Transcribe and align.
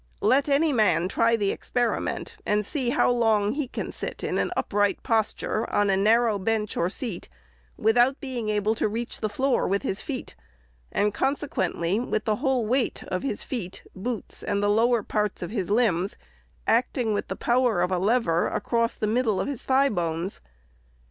Let 0.23 0.49
any 0.49 0.73
man 0.73 1.07
try 1.09 1.35
the 1.35 1.51
experiment, 1.51 2.35
and 2.43 2.65
see 2.65 2.89
how 2.89 3.11
long 3.11 3.51
he 3.51 3.67
can 3.67 3.91
sit 3.91 4.23
in 4.23 4.39
an 4.39 4.49
upright 4.57 5.03
posture, 5.03 5.69
on 5.71 5.91
a 5.91 5.95
narrow 5.95 6.39
bench 6.39 6.75
or 6.75 6.89
seat, 6.89 7.29
without 7.77 8.19
being 8.19 8.49
able 8.49 8.73
to 8.73 8.87
reach 8.87 9.19
the 9.21 9.29
floor 9.29 9.67
with 9.67 9.83
his 9.83 10.01
feet, 10.01 10.33
and 10.91 11.13
consequently 11.13 11.99
witli 11.99 12.23
the 12.25 12.37
whole 12.37 12.65
weight 12.65 13.03
of 13.09 13.21
his 13.21 13.43
feet, 13.43 13.83
boots, 13.95 14.41
and 14.41 14.63
the 14.63 14.69
lower 14.69 15.03
parts 15.03 15.43
of 15.43 15.51
the 15.51 15.63
lirnbs, 15.65 16.15
acting 16.65 17.13
with 17.13 17.27
the 17.27 17.35
power 17.35 17.79
of 17.83 17.91
a 17.91 17.99
lever 17.99 18.47
across 18.47 18.97
the 18.97 19.05
middle 19.05 19.39
of 19.39 19.45
the 19.45 19.55
thigh 19.55 19.89
bones. 19.89 20.41